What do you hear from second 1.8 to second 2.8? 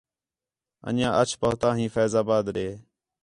فیض آباد دے